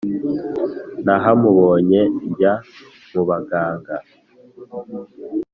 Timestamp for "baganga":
3.29-3.95